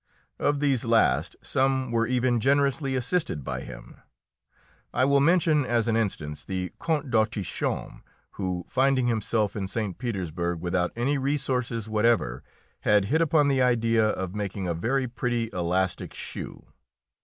Of 0.39 0.59
these 0.61 0.83
last 0.83 1.35
some 1.43 1.91
were 1.91 2.07
even 2.07 2.39
generously 2.39 2.95
assisted 2.95 3.43
by 3.43 3.61
him. 3.61 3.97
I 4.91 5.05
will 5.05 5.19
mention 5.19 5.63
as 5.63 5.87
an 5.87 5.95
instance 5.95 6.43
the 6.43 6.71
Count 6.81 7.11
d'Autichamp, 7.11 8.01
who, 8.31 8.65
finding 8.67 9.05
himself 9.05 9.55
in 9.55 9.67
St. 9.67 9.99
Petersburg 9.99 10.59
without 10.59 10.91
any 10.95 11.19
resources 11.19 11.87
whatever, 11.87 12.41
had 12.79 13.05
hit 13.13 13.21
upon 13.21 13.47
the 13.47 13.61
idea 13.61 14.07
of 14.07 14.33
making 14.33 14.67
a 14.67 14.73
very 14.73 15.05
pretty 15.07 15.51
elastic 15.53 16.15
shoe. 16.15 16.65